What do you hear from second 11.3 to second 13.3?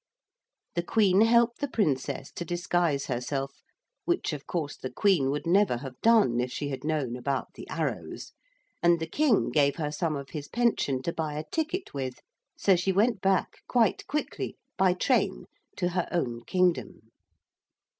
a ticket with, so she went